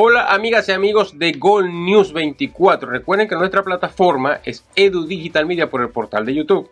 [0.00, 2.88] Hola amigas y amigos de Gold News 24.
[2.88, 6.70] Recuerden que nuestra plataforma es Edu Digital Media por el portal de YouTube.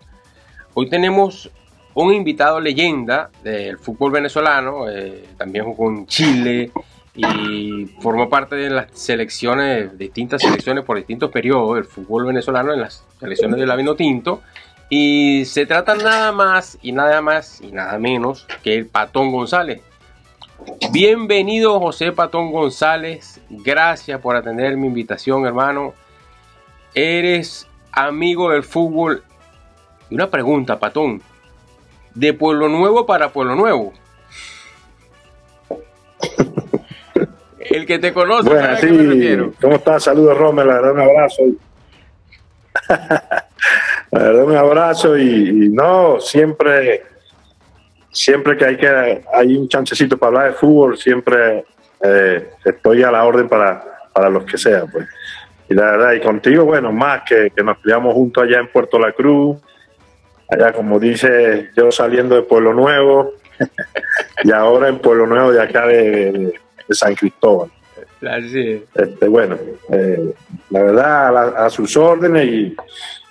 [0.75, 1.51] Hoy tenemos
[1.95, 6.71] un invitado leyenda del fútbol venezolano, eh, también jugó en Chile
[7.17, 12.83] y formó parte de las selecciones, distintas selecciones por distintos periodos del fútbol venezolano en
[12.83, 14.43] las selecciones del Avino Tinto.
[14.89, 19.83] Y se trata nada más y nada más y nada menos que el Patón González
[20.91, 25.95] Bienvenido José Patón González, gracias por atender mi invitación hermano.
[26.95, 29.23] Eres amigo del fútbol.
[30.09, 31.21] Y una pregunta, Patón,
[32.15, 33.93] de Pueblo Nuevo para Pueblo Nuevo.
[37.59, 39.53] El que te conoce, bueno, sí.
[39.61, 40.05] ¿Cómo estás?
[40.05, 40.67] Saludos, Romer.
[40.67, 41.43] La verdad, un abrazo.
[44.11, 47.03] la verdad, un abrazo y no, siempre
[48.17, 51.65] siempre que hay que hay un chancecito para hablar de fútbol, siempre
[52.03, 55.07] eh, estoy a la orden para, para los que sea, pues.
[55.69, 58.99] Y la verdad, y contigo, bueno, más que, que nos criamos juntos allá en Puerto
[58.99, 59.59] La Cruz,
[60.49, 63.33] allá como dice yo saliendo de Pueblo Nuevo,
[64.45, 66.59] y ahora en Pueblo Nuevo de acá de,
[66.91, 67.71] San Cristóbal.
[68.95, 69.59] Este, bueno,
[69.91, 70.33] eh,
[70.71, 72.77] la verdad, a, sus órdenes y,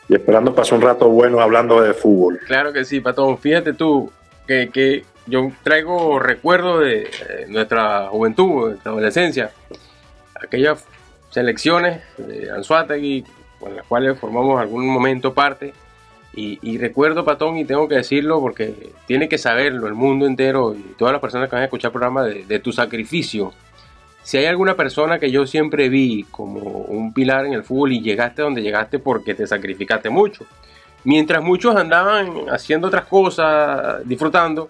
[0.09, 2.39] y, esperando pasar un rato bueno hablando de fútbol.
[2.45, 3.37] Claro que sí, Patón.
[3.37, 4.11] Fíjate tú,
[4.45, 7.09] que, yo traigo recuerdos de
[7.47, 9.51] nuestra juventud, de nuestra adolescencia,
[10.35, 10.85] aquellas
[11.31, 13.25] selecciones de Anzuategui
[13.59, 15.73] con las cuales formamos algún momento parte.
[16.37, 20.93] Y, recuerdo, Patón, y tengo que decirlo porque tiene que saberlo el mundo entero y
[20.97, 23.53] todas las personas que van a escuchar el programa de, de tu sacrificio.
[24.21, 28.01] Si hay alguna persona que yo siempre vi como un pilar en el fútbol y
[28.01, 30.45] llegaste donde llegaste porque te sacrificaste mucho
[31.05, 34.69] Mientras muchos andaban haciendo otras cosas, disfrutando,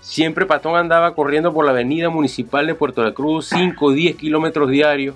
[0.00, 4.16] siempre Patón andaba corriendo por la avenida municipal de Puerto La Cruz 5 o 10
[4.16, 5.14] kilómetros diarios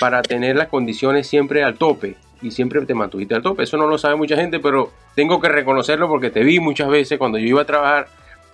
[0.00, 2.16] para tener las condiciones siempre al tope.
[2.40, 3.64] Y siempre te mantuviste al tope.
[3.64, 7.18] Eso no lo sabe mucha gente, pero tengo que reconocerlo porque te vi muchas veces
[7.18, 8.08] cuando yo iba a trabajar.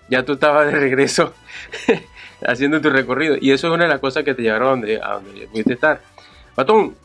[0.09, 1.33] Ya tú estabas de regreso
[2.47, 3.37] haciendo tu recorrido.
[3.41, 5.75] Y eso es una de las cosas que te llevaron a donde, a donde pudiste
[5.75, 6.00] estar.
[6.56, 6.97] Patón,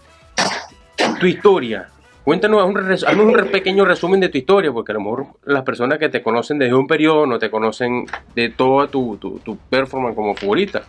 [1.19, 1.89] tu historia,
[2.29, 6.09] Cuéntanos, un, un pequeño resumen de tu historia, porque a lo mejor las personas que
[6.09, 10.83] te conocen desde un periodo no te conocen de toda tu, tu, performance como futbolista.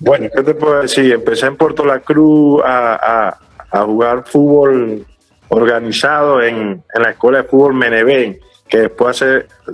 [0.00, 1.14] Bueno, ¿qué te puedo decir?
[1.14, 3.38] Empecé en Puerto La Cruz a,
[3.86, 5.06] jugar fútbol
[5.48, 8.38] organizado en, la escuela de fútbol Menevén,
[8.68, 9.24] que después,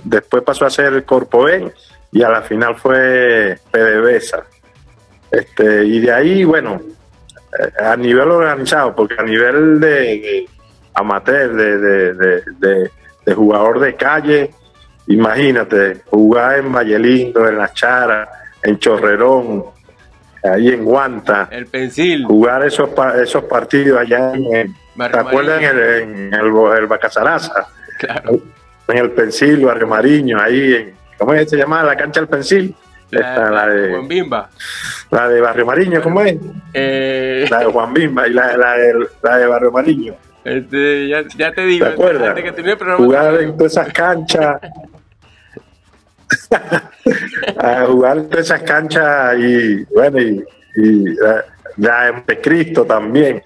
[0.04, 1.72] después pasó a ser Corpoven
[2.12, 4.44] y a la final fue PDVSA.
[5.32, 6.80] Este, y de ahí, bueno,
[7.58, 10.46] eh, a nivel organizado, porque a nivel de,
[10.94, 12.90] amateur, de,
[13.24, 14.50] de, jugador de calle.
[15.08, 18.28] Imagínate, jugar en Valle Lindo, en La Chara,
[18.62, 19.64] en Chorrerón,
[20.44, 21.48] ahí en Guanta.
[21.50, 22.24] El Pensil.
[22.24, 25.62] Jugar esos, esos partidos allá en, ¿te acuerdas?
[25.62, 27.66] En el, en el, Bacazaraza.
[27.98, 28.38] Claro.
[28.88, 31.82] En el Pensil, Barrio Mariño, ahí en, ¿cómo se llama?
[31.82, 32.74] La cancha del Pensil.
[33.10, 34.48] La, de Juan Bimba.
[35.10, 36.36] La de Barrio Mariño, ¿cómo es?
[36.72, 37.46] Eh.
[37.50, 40.14] La de Juan Bimba y la, la, de, la de Barrio Mariño.
[40.44, 42.96] Este, ya, ya, te digo, ¿Te acuerdas?
[42.96, 44.60] jugar en todas esas canchas.
[47.58, 51.16] a jugar en todas esas canchas y bueno, y,
[51.76, 53.42] ya en Cristo también.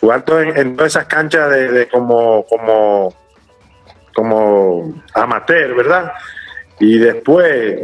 [0.00, 0.24] Jugar
[0.56, 3.14] en, todas esas canchas de, como, como,
[4.12, 6.12] como amateur, ¿verdad?
[6.80, 7.80] Y después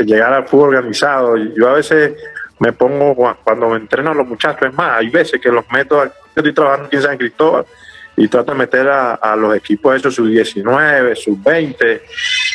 [0.00, 1.36] llegar al fútbol organizado.
[1.36, 2.12] Yo a veces
[2.58, 6.02] me pongo, cuando me entreno a los muchachos, es más, hay veces que los meto,
[6.40, 7.64] estoy trabajando aquí en San Cristóbal
[8.16, 12.02] y trato de meter a, los equipos esos, sub 19, sub 20,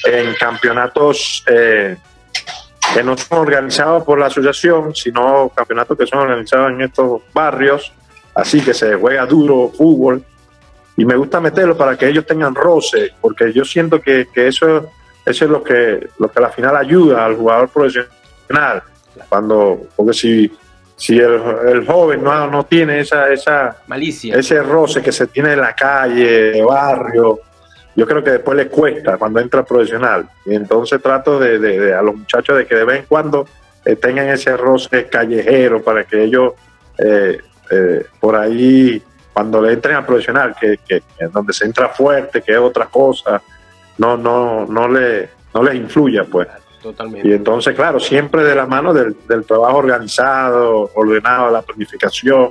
[0.05, 1.95] en campeonatos eh,
[2.93, 7.93] que no son organizados por la asociación, sino campeonatos que son organizados en estos barrios,
[8.35, 10.23] así que se juega duro fútbol.
[10.97, 14.91] Y me gusta meterlo para que ellos tengan roce, porque yo siento que, que eso,
[15.25, 18.83] eso es lo que, lo que a la final ayuda al jugador profesional.
[19.29, 20.51] Cuando, porque si
[20.95, 25.61] si el, joven no, no tiene esa, esa malicia, ese roce que se tiene en
[25.61, 27.39] la calle, barrio,
[27.95, 30.27] yo creo que después les cuesta cuando entra profesional.
[30.45, 33.47] Y entonces trato de, a los muchachos de que de vez en cuando
[33.85, 36.53] eh, tengan ese roce callejero para que ellos
[36.97, 39.01] eh, eh, por ahí,
[39.31, 41.01] cuando le entren al profesional, que, que,
[41.31, 43.41] donde se entra fuerte, que es otra cosa,
[43.97, 46.47] no, no, no le, no les influya, pues.
[46.83, 47.27] Totalmente.
[47.27, 49.15] Y entonces, claro, siempre de la mano del,
[49.47, 52.49] trabajo organizado, ordenado, la planificación,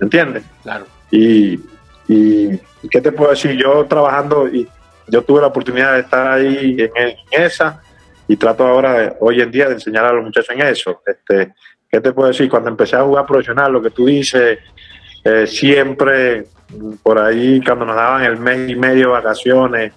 [0.00, 0.44] ¿entiendes?
[0.62, 0.86] Claro.
[1.10, 1.58] Y,
[2.06, 2.56] y,
[2.88, 3.60] ¿qué te puedo decir?
[3.60, 4.68] Yo trabajando, y
[5.08, 7.82] yo tuve la oportunidad de estar ahí en, esa,
[8.28, 11.52] y trato ahora, hoy en día, de enseñar a los muchachos en eso, este,
[11.90, 12.48] ¿qué te puedo decir?
[12.48, 14.60] Cuando empecé a jugar profesional, lo que tú dices,
[15.24, 16.46] eh, siempre
[17.02, 19.92] por ahí, cuando nos daban el mes y medio de vacaciones,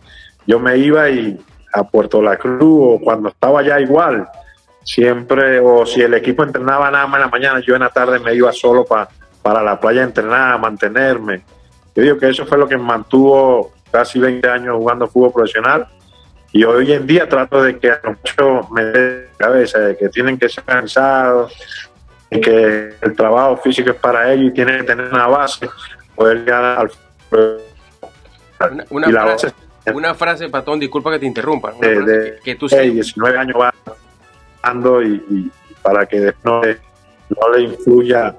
[0.47, 1.39] yo me iba y
[1.77, 4.27] a Puerto La Cruz o cuando estaba allá igual,
[4.83, 8.19] siempre, o si el equipo entrenaba nada más en la mañana, yo en la tarde
[8.19, 9.07] me iba solo pa,
[9.41, 11.41] para la playa a entrenar, a mantenerme.
[11.95, 15.87] Yo digo que eso fue lo que me mantuvo casi 20 años jugando fútbol profesional
[16.51, 20.37] y hoy en día trato de que a muchos me dé cabeza, de que tienen
[20.37, 21.53] que ser cansados,
[22.29, 25.69] que el trabajo físico es para ellos y tienen que tener una base,
[26.15, 26.91] poder llegar al
[28.89, 29.53] una, frase,
[29.93, 31.71] una frase, Patón, disculpa que te interrumpa.
[31.71, 33.73] de, que, tú 19 años va
[34.63, 35.51] dando y,
[35.81, 36.77] para que no le,
[37.29, 38.35] no le influya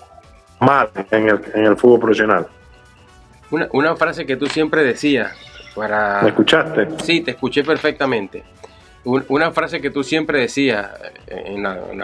[0.60, 2.46] mal en el, en el fútbol profesional.
[3.50, 5.32] Una, una frase que tú siempre decías,
[6.22, 6.88] ¿Me escuchaste?
[7.04, 8.42] Sí, te escuché perfectamente.
[9.04, 10.88] una frase que tú siempre decías
[11.26, 12.02] eh, en la, en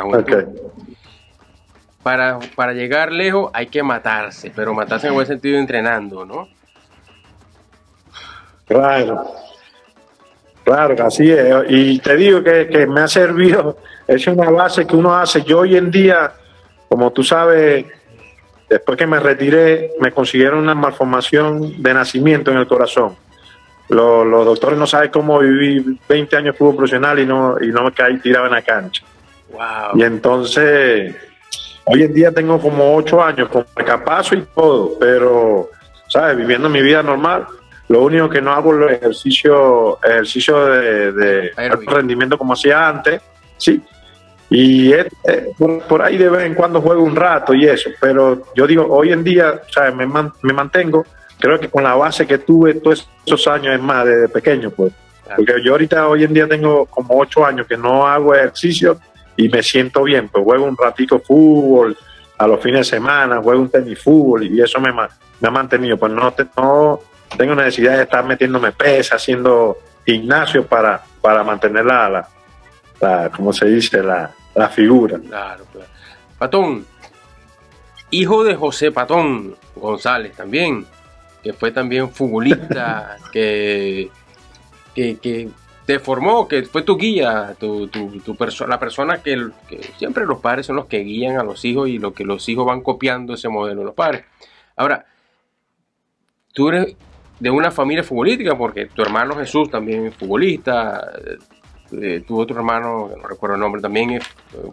[2.02, 6.48] Para, para llegar lejos hay que matarse, pero matarse en buen sentido entrenando, ¿no?
[8.66, 9.24] Claro,
[10.64, 11.54] claro, así es.
[11.68, 15.42] Y te digo que, que, me ha servido, es una base que uno hace.
[15.42, 16.32] Yo hoy en día,
[16.88, 17.86] como tú sabes,
[18.68, 23.16] después que me retiré, me consiguieron una malformación de nacimiento en el corazón
[23.88, 27.84] los, doctores no saben cómo vivir 20 años de fútbol profesional y no, y no
[27.84, 29.04] me caí tirado en la cancha.
[29.94, 31.14] Y entonces,
[31.84, 35.70] hoy en día tengo como 8 años con capazo y todo, pero,
[36.08, 36.36] ¿sabes?
[36.36, 37.46] Viviendo mi vida normal.
[37.94, 41.52] Lo único que no hago es ejercicio, ejercicio de,
[41.86, 43.22] rendimiento como hacía antes,
[43.56, 43.80] sí.
[44.50, 44.92] Y
[45.88, 49.12] por, ahí de vez en cuando juego un rato y eso, pero yo digo, hoy
[49.12, 49.94] en día, ¿sabes?
[49.94, 51.04] Me, me mantengo
[51.38, 54.92] creo que con la base que tuve todos esos años es más desde pequeño, pues.
[55.36, 58.98] Porque yo ahorita hoy en día tengo como ocho años que no hago ejercicio
[59.36, 61.96] y me siento bien, pues juego un ratito fútbol
[62.38, 65.96] a los fines de semana, juego un tenis fútbol y eso me, me ha mantenido,
[65.96, 67.00] pues no, no
[67.36, 72.28] tengo necesidad de estar metiéndome pesa, haciendo gimnasio para, para mantener la, la,
[73.00, 74.02] la ¿cómo se dice?
[74.02, 75.18] La, la figura.
[75.18, 75.88] Claro, claro.
[76.38, 76.86] Patón,
[78.10, 80.86] hijo de José Patón González también,
[81.42, 84.10] que fue también futbolista, que,
[84.94, 85.48] que,
[85.84, 89.50] te formó, que fue tu guía, tu, tu, tu la persona que,
[89.98, 92.64] siempre los padres son los que guían a los hijos y lo que los hijos
[92.64, 94.24] van copiando ese modelo de los padres.
[94.76, 95.04] Ahora,
[96.54, 96.96] tú eres
[97.40, 101.12] de una familia futbolística porque tu hermano Jesús también es futbolista,
[101.92, 104.70] eh, tu otro hermano, no recuerdo el nombre, también es, eh,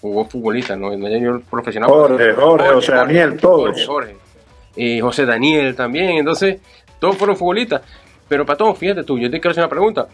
[0.00, 1.90] jugó futbolista, no, no es profesional.
[1.90, 3.86] Jorge, Jorge, Jorge, sea, Daniel, todos.
[3.86, 4.16] Jorge,
[4.76, 6.18] eh, José Daniel también.
[6.18, 6.60] Entonces,
[6.98, 7.82] todos fueron futbolistas.
[8.28, 10.08] Pero Patón, fíjate tú, yo te quiero hacer una pregunta.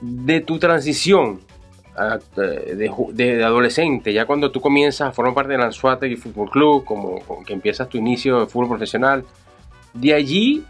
[0.00, 1.40] De tu transición
[3.12, 7.52] de, adolescente, ya cuando tú comienzas a formar parte del y Fútbol Club, como, que
[7.52, 9.24] empiezas tu inicio de fútbol profesional,
[9.92, 10.64] de allí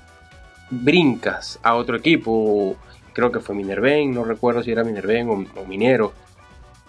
[0.70, 2.76] brincas a otro equipo,
[3.12, 6.12] creo que fue Minerven, no recuerdo si era Minerven o, Minero.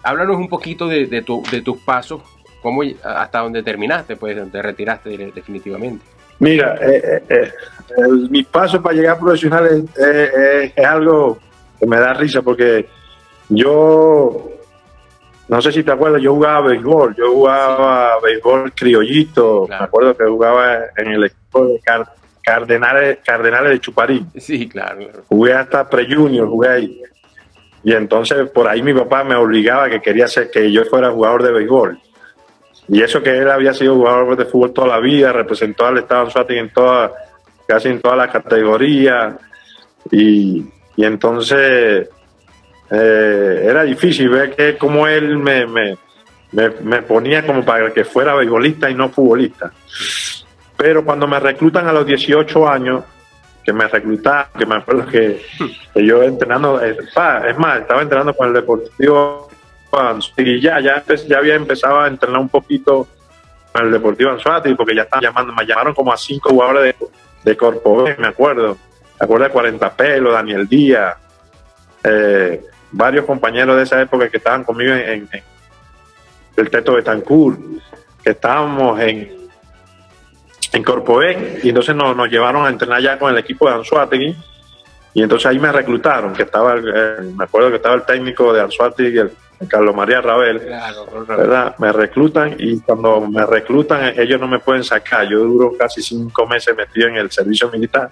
[0.02, 2.22] Háblanos un poquito de, de tus pasos
[2.62, 4.16] ¿Cómo, hasta dónde terminaste?
[4.16, 6.04] Pues te retiraste definitivamente.
[6.38, 7.52] Mira, eh, eh, eh
[8.30, 11.38] mi paso para llegar a profesional es, algo
[11.78, 12.88] que me da risa porque
[13.48, 14.48] yo,
[15.48, 20.24] no sé si te acuerdas, yo jugaba béisbol, yo jugaba béisbol criollito, me acuerdo que
[20.24, 21.80] jugaba en el equipo de
[22.42, 24.30] Cardenales, Cardenales de Chuparín.
[24.36, 25.00] Sí, claro.
[25.28, 27.02] Jugué hasta pre-junior, jugué ahí.
[27.84, 31.42] Y entonces por ahí mi papá me obligaba que quería ser, que yo fuera jugador
[31.42, 31.98] de béisbol.
[32.88, 36.28] Y eso que él había sido jugador de fútbol toda la vida, representó al Estado
[36.44, 37.12] de en toda,
[37.66, 39.34] casi en todas las categorías.
[40.10, 40.64] Y,
[40.96, 42.08] entonces
[42.90, 45.66] eh, era difícil ver que como él me,
[46.52, 49.72] me, ponía como para que fuera beisbolista y no futbolista.
[50.82, 53.04] Pero cuando me reclutan a los 18 años,
[53.62, 55.40] que me reclutaron, que me acuerdo que,
[55.94, 59.48] yo entrenando, es más, estaba entrenando con el Deportivo
[60.36, 63.06] y ya, ya, ya había empezado a entrenar un poquito
[63.70, 67.06] con el Deportivo Anzuati, porque ya estaban llamando, me llamaron como a cinco jugadores de,
[67.44, 68.76] de Corpo me acuerdo.
[69.20, 71.16] Me acuerdo de 40 Pelos, Daniel Díaz,
[72.02, 72.60] eh,
[72.90, 75.28] varios compañeros de esa época que estaban conmigo en,
[76.56, 77.56] el Teto de Tancur,
[78.24, 79.41] que estábamos en,
[80.72, 84.36] en Corpoven, y entonces nos, nos, llevaron a entrenar ya con el equipo de Anzuategui,
[85.14, 89.18] y entonces ahí me reclutaron, que estaba, me acuerdo que estaba el técnico de Anzuategui,
[89.18, 89.32] el
[89.68, 90.60] Carlos María Rabel,
[91.28, 91.74] ¿verdad?
[91.78, 95.28] Me reclutan y cuando me reclutan ellos no me pueden sacar.
[95.28, 98.10] Yo duro casi cinco meses metido en el servicio militar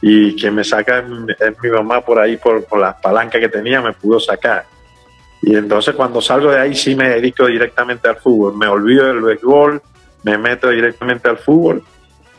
[0.00, 3.80] y quien me saca es, mi mamá por ahí, por, por las palancas que tenía,
[3.80, 4.64] me pudo sacar.
[5.42, 8.56] Y entonces cuando salgo de ahí sí me dedico directamente al fútbol.
[8.56, 9.80] Me olvido del béisbol,
[10.22, 11.82] me meto directamente al fútbol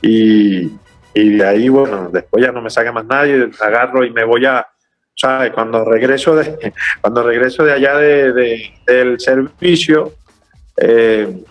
[0.01, 0.71] y,
[1.13, 4.45] y de ahí, bueno, después ya no me saca más nadie, agarro y me voy
[4.45, 4.67] a,
[5.15, 5.51] ¿sabes?
[5.51, 10.13] Cuando regreso de, cuando regreso de allá de, del servicio,
[10.77, 11.43] eh,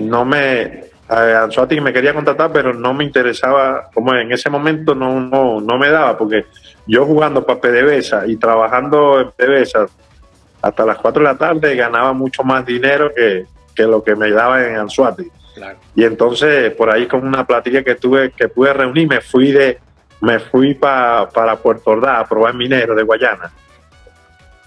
[0.00, 5.20] no me, Anzuati me quería contratar, pero no me interesaba, como en ese momento no,
[5.20, 6.44] no, no me daba, porque
[6.86, 9.86] yo jugando para PDVSA y trabajando en PDVSA
[10.60, 14.30] hasta las 4 de la tarde ganaba mucho más dinero que, que lo que me
[14.30, 15.30] daba en Anzuati.
[15.94, 19.78] Y entonces por ahí con una platilla que tuve que pude reunir, me fui de
[20.20, 23.52] me fui para Puerto Ordaz a probar minero de Guayana.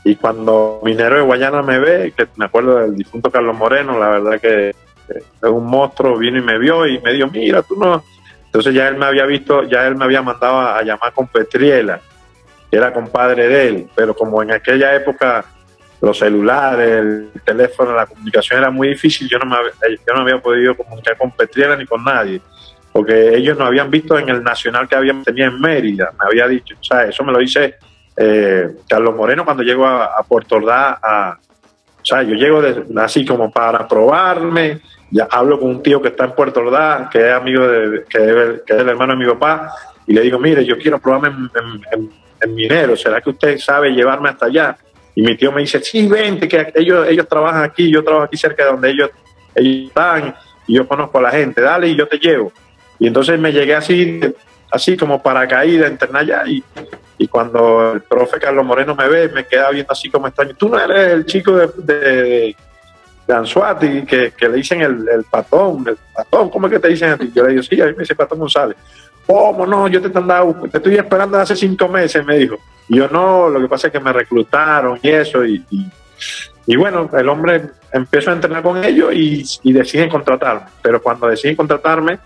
[0.03, 4.10] Y cuando minero de Guayana me ve, que me acuerdo del difunto Carlos Moreno, la
[4.10, 8.03] verdad que es un monstruo, vino y me vio y me dijo, mira, tú no.
[8.45, 12.01] Entonces ya él me había visto, ya él me había mandado a, llamar con Petriela,
[12.71, 15.45] era compadre de él, pero como en aquella época
[16.01, 19.55] los celulares, el teléfono, la comunicación era muy difícil, yo no, me,
[19.89, 22.41] yo no había podido comunicar con Petriela ni con nadie,
[22.91, 26.48] porque ellos no habían visto en el nacional que habían tenido en Mérida, me había
[26.48, 27.75] dicho, o sea, eso me lo dice
[28.17, 32.62] eh, Carlos Moreno cuando llego a, Puerto Ordaz, a, o sea, yo llego
[32.98, 34.81] así como para probarme,
[35.12, 38.17] ya hablo con un tío que está en Puerto Ordaz, que es amigo de, que
[38.17, 39.72] es, el hermano de mi papá,
[40.08, 41.48] y le digo, mire, yo quiero probarme
[42.41, 44.75] en minero, ¿será que usted sabe llevarme hasta allá?
[45.15, 48.38] Y mi tío me dice, sí, vente, que ellos, ellos trabajan aquí, yo trabajo aquí
[48.38, 49.10] cerca de donde ellos,
[49.56, 50.36] ellos están,
[50.68, 52.51] y yo conozco a la gente, dale y yo te llevo.
[53.00, 54.20] Y entonces me llegué así,
[54.72, 56.63] así como para caída, interna allá, y,
[57.18, 60.56] y cuando el profe Carlos Moreno me ve, me queda viendo así como extraño.
[60.56, 62.56] Tú no eres el chico de,
[63.28, 66.88] de Anzuati, que, que, le dicen el, el, patón, el patón, ¿cómo es que te
[66.90, 67.32] dicen a ti?
[67.34, 68.78] Yo le digo, sí, a mí me dice Patón González.
[69.25, 69.88] ¿Cómo no?
[69.88, 72.58] Yo te, te estoy esperando hace cinco meses, me dijo.
[72.90, 75.63] Y yo no, lo que pasa es que me reclutaron y eso, y,
[76.66, 77.62] y, bueno, el hombre
[77.94, 80.68] empezó a entrenar con ellos y, y deciden contratarme.
[80.82, 82.20] Pero cuando deciden contratarme,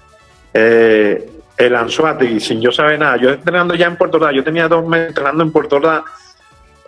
[0.53, 4.67] eh, el Anzuati, sin yo saber nada, yo entrenando ya en Puerto Ordaz, yo tenía
[4.67, 6.03] dos meses entrenando en Puerto Ordaz,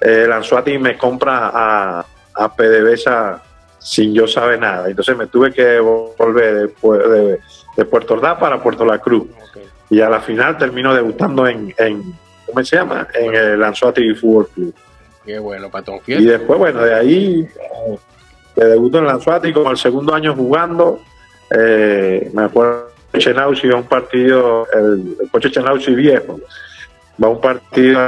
[0.01, 3.41] el Anzuati me compra a, a PDVSA
[3.79, 4.89] sin yo saber nada.
[4.89, 7.39] Entonces me tuve que volver de,
[7.77, 9.27] de, Puerto Ordaz para Puerto La Cruz.
[9.89, 11.73] Y a la final termino debutando en
[12.47, 13.07] ¿cómo se llama?
[13.13, 14.75] En el Anzuati Fútbol Club.
[15.25, 15.99] Qué bueno, Patón.
[16.07, 17.47] Y después, bueno, de ahí
[18.55, 21.01] me debuto en el Anzuati como el segundo año jugando.
[21.51, 26.39] Eh, me acuerdo de Chenauzi va un partido, el, el coche Chenauzi viejo,
[27.21, 27.99] va a un partido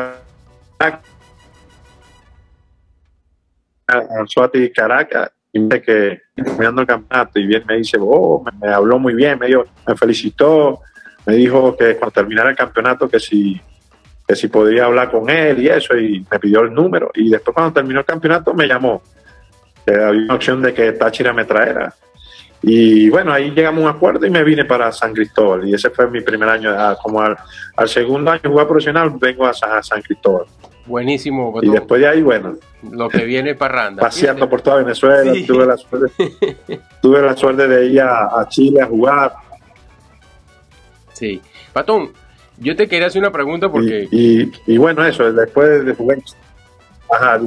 [3.87, 6.21] Anzuati Caracas y me que
[6.57, 9.95] mirando el campeonato y bien me dice, oh, me, habló muy bien, me, dio, me
[9.95, 10.81] felicitó,
[11.25, 13.59] me dijo que cuando terminara el campeonato que si
[14.29, 17.09] que si podía hablar con él y eso, y me pidió el número.
[17.15, 19.01] Y después cuando terminó el campeonato me llamó.
[19.87, 21.91] había una opción de que Táchira me traera.
[22.61, 25.67] Y bueno, ahí llegamos a un acuerdo y me vine para San Cristóbal.
[25.67, 26.71] Y ese fue mi primer año.
[27.01, 27.37] Como al,
[27.87, 30.45] segundo año de jugar profesional, vengo a San, Cristóbal.
[30.85, 31.53] Buenísimo.
[31.61, 32.55] Y después de ahí, bueno.
[32.91, 34.01] Lo que viene parranda.
[34.01, 35.31] Paseando por toda Venezuela.
[35.45, 36.39] Tuve, la suerte,
[37.01, 39.33] tuve la suerte de ir a, Chile a jugar.
[41.13, 41.41] Sí.
[41.73, 42.11] Patón,
[42.57, 44.07] yo te quería hacer una pregunta porque...
[44.11, 46.19] Y, bueno, eso, después de jugar...
[47.11, 47.39] Ajá.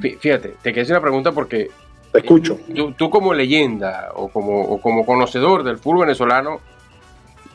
[0.00, 1.70] Fíjate, te quería hacer una pregunta porque...
[2.10, 2.58] Te escucho.
[2.98, 6.60] Tú, como leyenda o como, como conocedor del fútbol venezolano,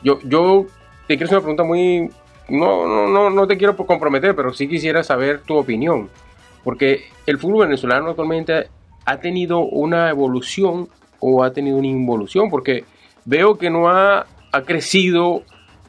[0.02, 0.66] yo, yo
[1.06, 2.10] te quiero hacer una pregunta muy...
[2.48, 6.08] No, no, no, no te quiero comprometer, pero sí quisiera saber tu opinión.
[6.64, 8.68] Porque el fútbol venezolano actualmente
[9.04, 10.88] ha tenido una evolución
[11.20, 12.84] o ha tenido una involución, porque
[13.24, 15.42] veo que no ha, ha crecido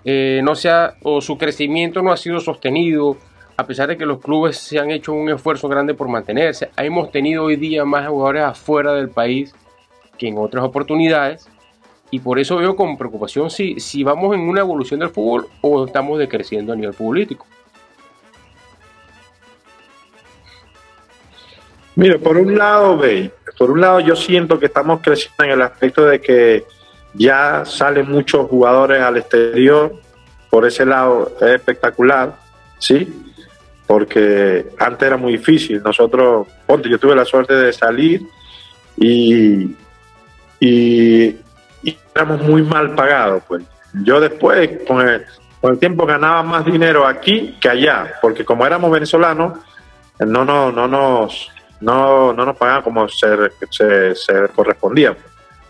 [0.06, 3.18] eh, no sea, o su crecimiento no ha sido sostenido,
[3.58, 6.70] a pesar de que los clubes se han hecho un esfuerzo grande por mantenerse.
[6.78, 9.54] Hemos tenido hoy día más jugadores afuera del país
[10.18, 11.50] que en otras oportunidades.
[12.12, 15.86] Y por eso veo con preocupación si, si vamos en una evolución del fútbol o
[15.86, 17.46] estamos decreciendo a nivel político.
[21.96, 25.62] Mire, por un lado, ve, por un lado yo siento que estamos creciendo en el
[25.62, 26.64] aspecto de que
[27.14, 30.00] ya salen muchos jugadores al exterior,
[30.50, 32.36] por ese lado es espectacular,
[32.78, 33.14] ¿sí?
[33.86, 35.82] Porque antes era muy difícil.
[35.84, 38.22] Nosotros, ponte, yo tuve la suerte de salir
[38.96, 39.76] y,
[40.60, 41.36] y,
[42.20, 43.64] éramos muy mal pagados, pues.
[43.94, 45.26] Yo después, con el,
[45.80, 49.58] tiempo, ganaba más dinero aquí que allá, porque como éramos venezolanos,
[50.20, 51.50] no, no, no, nos,
[51.80, 53.28] no, no nos pagaban como se,
[53.70, 55.16] se, correspondía.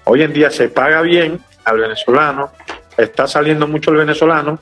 [0.03, 2.51] Hoy en día se paga bien al venezolano,
[2.97, 4.59] está saliendo mucho el venezolano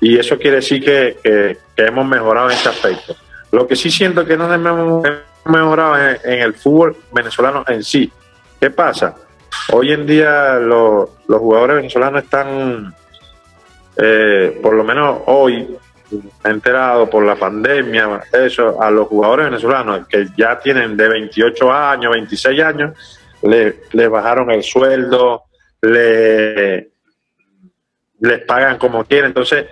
[0.00, 3.16] y eso quiere decir que, hemos mejorado en ese aspecto.
[3.50, 5.02] Lo que sí siento que no hemos
[5.46, 8.12] mejorado en el fútbol venezolano en sí.
[8.60, 9.16] ¿Qué pasa?
[9.72, 12.94] Hoy en día los jugadores venezolanos están,
[13.96, 15.76] eh, por lo menos hoy,
[16.44, 22.12] enterado por la pandemia, eso, a los jugadores venezolanos que ya tienen de 28 años,
[22.12, 22.92] 26 años,
[23.42, 25.44] le, bajaron el sueldo,
[25.80, 26.90] le,
[28.20, 29.28] les pagan como quieren.
[29.28, 29.66] Entonces,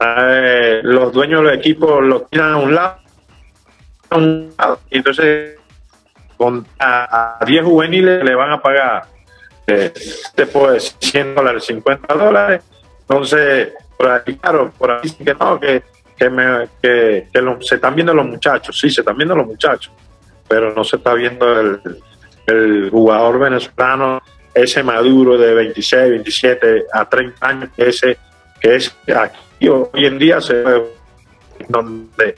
[0.00, 2.98] eh, los dueños del equipo los tiran a un lado,
[4.90, 5.56] y entonces
[6.78, 9.04] a, 10 juveniles le van a pagar
[9.66, 9.92] eh,
[10.36, 12.62] después 100 dólares, 50 dólares.
[13.00, 15.82] Entonces, por ahí, claro, por ahí sí que no, que,
[16.16, 17.28] que, me, que,
[17.60, 19.92] se están viendo los muchachos, sí, se están viendo los muchachos,
[20.48, 21.80] pero no se está viendo el,
[22.46, 24.22] el jugador venezolano,
[24.52, 28.18] ese maduro de 26, 27 a 30 años, que ese
[28.64, 30.64] que es aquí hoy en día se
[31.68, 32.34] donde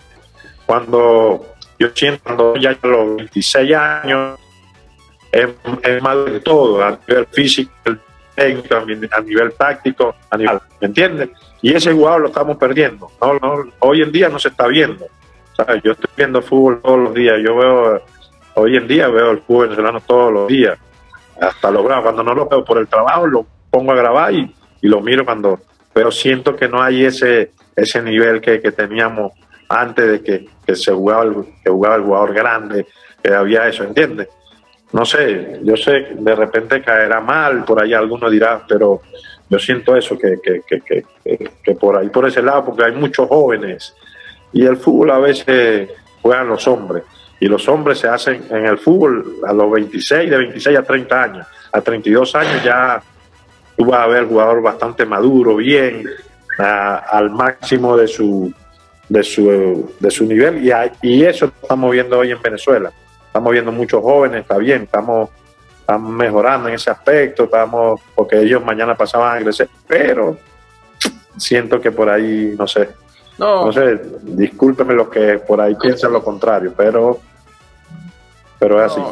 [0.66, 1.46] cuando
[1.78, 4.38] yo siento ya los 26 años
[5.32, 7.72] es, más de todo, a nivel físico,
[8.34, 11.30] técnico, a nivel táctico, a nivel, ¿me entiendes?
[11.62, 13.10] Y ese jugador lo estamos perdiendo.
[13.80, 15.06] hoy en día no se está viendo.
[15.82, 17.36] Yo estoy viendo fútbol todos los días.
[17.44, 18.02] Yo veo,
[18.54, 20.78] hoy en día veo el fútbol venezolano todos los días.
[21.40, 22.04] Hasta lo grabo.
[22.04, 25.58] Cuando no lo veo por el trabajo, lo pongo a grabar y, lo miro cuando.
[25.92, 29.32] Pero siento que no hay ese, ese nivel que, que teníamos
[29.68, 32.86] antes de que, que se jugaba el, que jugaba el jugador grande,
[33.22, 34.28] que había eso, ¿entiendes?
[34.92, 39.02] No sé, yo sé, de repente caerá mal, por ahí alguno dirá, pero
[39.48, 41.04] yo siento eso, que, que, que,
[41.62, 43.94] que, por ahí, por ese lado, porque hay muchos jóvenes.
[44.52, 45.90] Y el fútbol a veces
[46.22, 47.04] juegan los hombres.
[47.38, 51.22] Y los hombres se hacen en el fútbol a los 26, de 26 a 30
[51.22, 53.02] años, a 32 años ya
[53.76, 56.04] tú vas a ver jugador bastante maduro, bien,
[56.58, 58.52] al máximo de su
[59.08, 60.66] de su, de su nivel.
[60.66, 60.72] Y,
[61.02, 62.92] y eso estamos viendo hoy en Venezuela.
[63.26, 65.28] Estamos viendo muchos jóvenes, está bien, estamos,
[65.80, 70.38] estamos mejorando en ese aspecto, estamos, porque ellos mañana pasaban a crecer, pero
[71.36, 72.88] siento que por ahí, no sé,
[73.38, 77.20] no, sé, discúlpeme los que por ahí piensan lo contrario, pero
[78.58, 79.02] pero es así,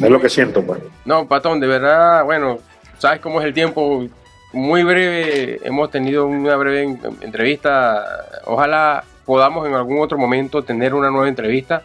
[0.00, 0.80] es lo que siento pues.
[1.04, 2.60] No, Patón, de verdad, bueno,
[2.98, 4.06] sabes cómo es el tiempo,
[4.52, 8.04] muy breve, hemos tenido una breve entrevista,
[8.44, 11.82] ojalá podamos en algún otro momento tener una nueva entrevista.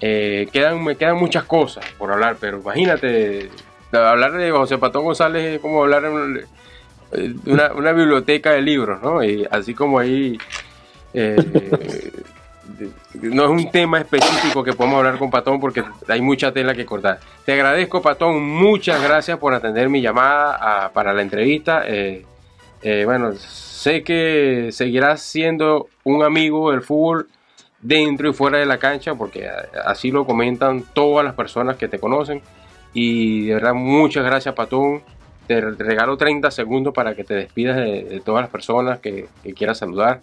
[0.00, 3.50] Eh, quedan, me quedan muchas cosas por hablar, pero imagínate,
[3.92, 6.44] hablar de José Patón González es como hablar de
[7.46, 9.24] una, una, biblioteca de libros, ¿no?
[9.24, 10.38] Y así como ahí
[11.14, 11.36] eh,
[13.22, 16.84] no es un tema específico que podemos hablar con Patón porque hay mucha tela que
[16.84, 17.20] cortar.
[17.44, 21.84] Te agradezco, Patón, muchas gracias por atender mi llamada para la entrevista.
[21.86, 22.24] Eh,
[23.04, 23.32] bueno,
[23.86, 27.28] Sé que seguirás siendo un amigo del fútbol
[27.80, 29.48] dentro y fuera de la cancha, porque
[29.84, 32.42] así lo comentan todas las personas que te conocen.
[32.94, 35.02] Y de verdad, muchas gracias, Patón.
[35.46, 40.18] Te regalo 30 segundos para que te despidas de, todas las personas que, quieras saludar.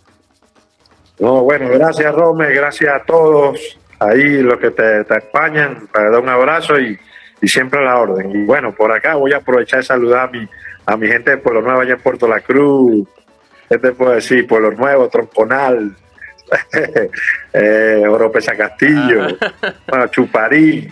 [1.17, 2.51] No, bueno, gracias, Rome.
[2.53, 5.87] Gracias a todos ahí los que te, te acompañan.
[5.87, 6.99] Para dar un abrazo y,
[7.43, 8.29] siempre a la orden.
[8.29, 10.49] Y bueno, por acá voy a aprovechar de saludar a mi,
[10.85, 13.07] a mi gente de Pueblo Nuevo allá en Puerto La Cruz,
[13.69, 14.47] ¿qué te puedo decir?
[14.47, 15.95] Pueblo Nuevo, Tronconal,
[17.53, 19.27] eh, Oropesa Castillo,
[19.91, 20.07] ah.
[20.09, 20.91] Chuparí,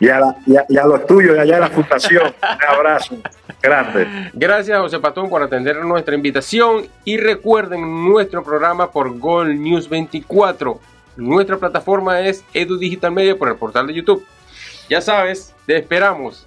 [0.00, 2.26] y a, los tuyos, allá en la Fundación.
[2.26, 3.16] Un abrazo
[3.62, 4.30] grande.
[4.32, 6.88] Gracias, José Patón, por atender nuestra invitación.
[7.04, 10.80] Y recuerden nuestro programa por Gol News 24.
[11.16, 14.24] Nuestra plataforma es Edu Digital Media por el portal de YouTube.
[14.88, 16.46] Ya sabes, te esperamos